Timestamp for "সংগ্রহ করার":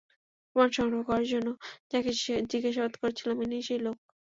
0.77-1.27